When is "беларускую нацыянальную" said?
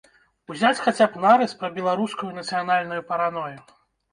1.77-3.01